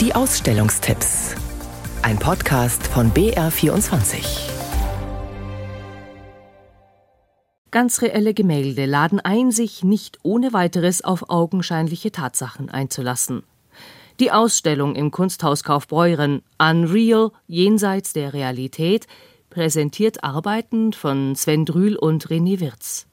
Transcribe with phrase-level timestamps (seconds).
[0.00, 1.34] Die Ausstellungstipps.
[2.02, 4.48] Ein Podcast von BR24.
[7.72, 13.42] Ganz reelle Gemälde laden ein, sich nicht ohne weiteres auf augenscheinliche Tatsachen einzulassen.
[14.20, 19.08] Die Ausstellung im Kunsthaus Kaufbeuren Unreal jenseits der Realität
[19.50, 23.07] präsentiert Arbeiten von Sven Drühl und René Wirz.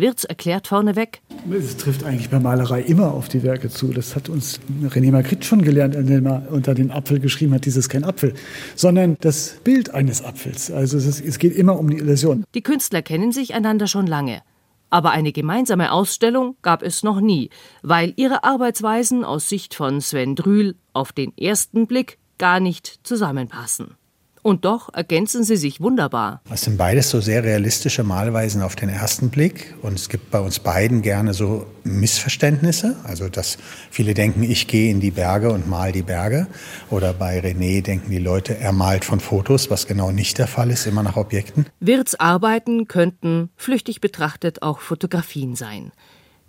[0.00, 1.20] Wirz erklärt vorneweg.
[1.50, 3.88] Es trifft eigentlich bei Malerei immer auf die Werke zu.
[3.88, 7.88] Das hat uns René Magritte schon gelernt, indem er unter den Apfel geschrieben hat, dieses
[7.88, 8.34] kein Apfel,
[8.76, 10.70] sondern das Bild eines Apfels.
[10.70, 12.44] Also es, ist, es geht immer um die Illusion.
[12.54, 14.42] Die Künstler kennen sich einander schon lange.
[14.90, 17.50] Aber eine gemeinsame Ausstellung gab es noch nie,
[17.82, 23.94] weil ihre Arbeitsweisen aus Sicht von Sven Drühl auf den ersten Blick gar nicht zusammenpassen.
[24.42, 26.40] Und doch ergänzen sie sich wunderbar.
[26.50, 29.74] Es sind beides so sehr realistische Malweisen auf den ersten Blick.
[29.82, 32.96] Und es gibt bei uns beiden gerne so Missverständnisse.
[33.04, 33.58] Also, dass
[33.90, 36.46] viele denken, ich gehe in die Berge und mal die Berge.
[36.88, 40.70] Oder bei René denken die Leute, er malt von Fotos, was genau nicht der Fall
[40.70, 41.66] ist, immer nach Objekten.
[41.80, 45.92] Wirts Arbeiten könnten, flüchtig betrachtet, auch Fotografien sein.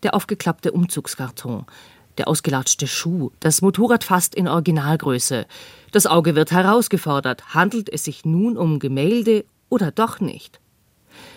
[0.04, 1.66] Der aufgeklappte Umzugskarton,
[2.18, 5.46] der ausgelatschte Schuh, das Motorrad fast in Originalgröße.
[5.92, 7.54] Das Auge wird herausgefordert.
[7.54, 10.60] Handelt es sich nun um Gemälde oder doch nicht?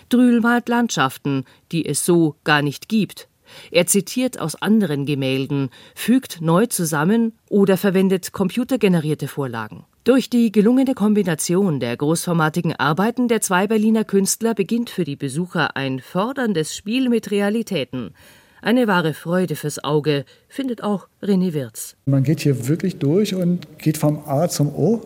[0.09, 3.27] Drühl malt Landschaften, die es so gar nicht gibt.
[3.71, 9.85] Er zitiert aus anderen Gemälden, fügt neu zusammen oder verwendet computergenerierte Vorlagen.
[10.03, 15.75] Durch die gelungene Kombination der großformatigen Arbeiten der zwei Berliner Künstler beginnt für die Besucher
[15.75, 18.13] ein förderndes Spiel mit Realitäten.
[18.61, 21.95] Eine wahre Freude fürs Auge, findet auch René Wirz.
[22.05, 25.01] Man geht hier wirklich durch und geht vom A zum O.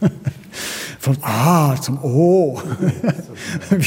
[0.98, 2.60] vom A zum O.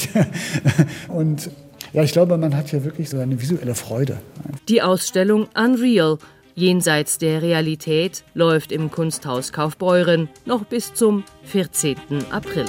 [1.07, 1.49] und
[1.93, 4.19] ja, ich glaube, man hat hier wirklich so eine visuelle Freude.
[4.67, 6.17] Die Ausstellung Unreal
[6.55, 11.97] jenseits der Realität läuft im Kunsthaus Kaufbeuren noch bis zum 14.
[12.31, 12.65] April.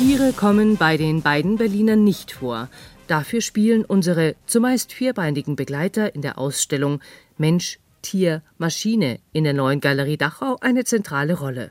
[0.00, 2.70] Tiere kommen bei den beiden Berlinern nicht vor.
[3.06, 7.02] Dafür spielen unsere zumeist vierbeinigen Begleiter in der Ausstellung
[7.36, 11.70] Mensch, Tier, Maschine in der neuen Galerie Dachau eine zentrale Rolle.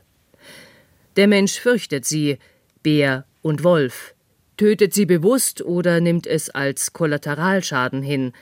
[1.16, 2.38] Der Mensch fürchtet sie,
[2.84, 4.14] Bär und Wolf,
[4.56, 8.32] tötet sie bewusst oder nimmt es als Kollateralschaden hin,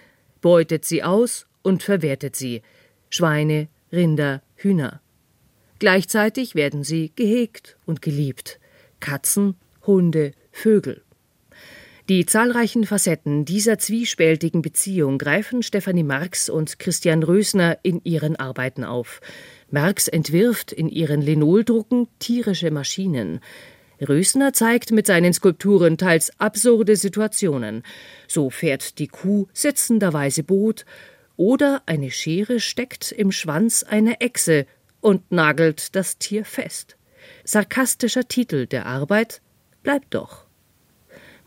[0.42, 2.60] beutet sie aus und verwertet sie,
[3.08, 5.00] Schweine, Rinder, Hühner.
[5.78, 8.60] Gleichzeitig werden sie gehegt und geliebt,
[9.00, 9.56] Katzen
[9.88, 11.02] Hunde, Vögel.
[12.10, 18.84] Die zahlreichen Facetten dieser zwiespältigen Beziehung greifen Stefanie Marx und Christian Rösner in ihren Arbeiten
[18.84, 19.20] auf.
[19.70, 23.40] Marx entwirft in ihren Linoldrucken tierische Maschinen.
[24.06, 27.82] Rösner zeigt mit seinen Skulpturen teils absurde Situationen.
[28.26, 30.84] So fährt die Kuh sitzenderweise Boot
[31.36, 34.66] oder eine Schere steckt im Schwanz einer Echse
[35.00, 36.98] und nagelt das Tier fest.
[37.44, 39.40] Sarkastischer Titel der Arbeit
[39.82, 40.44] Bleib doch.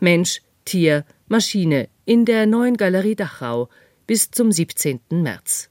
[0.00, 3.68] Mensch, Tier, Maschine in der neuen Galerie Dachau
[4.06, 5.00] bis zum 17.
[5.10, 5.70] März.